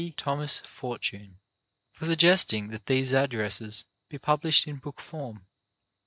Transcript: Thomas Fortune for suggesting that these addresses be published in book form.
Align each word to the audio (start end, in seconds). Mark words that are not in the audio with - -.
Thomas 0.17 0.61
Fortune 0.61 1.37
for 1.93 2.05
suggesting 2.05 2.69
that 2.69 2.87
these 2.87 3.13
addresses 3.13 3.85
be 4.09 4.17
published 4.17 4.65
in 4.65 4.77
book 4.77 4.99
form. 4.99 5.45